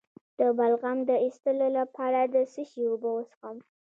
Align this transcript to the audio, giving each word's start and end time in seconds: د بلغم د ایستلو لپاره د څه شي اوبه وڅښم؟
د 0.39 0.41
بلغم 0.57 0.97
د 1.09 1.11
ایستلو 1.25 1.67
لپاره 1.79 2.19
د 2.33 2.35
څه 2.51 2.61
شي 2.69 2.81
اوبه 2.89 3.09
وڅښم؟ 3.13 3.57